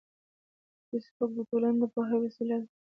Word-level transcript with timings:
فېسبوک 0.87 1.31
د 1.35 1.39
ټولنې 1.49 1.77
د 1.81 1.83
پوهاوي 1.93 2.27
وسیله 2.29 2.57
ده 2.61 2.67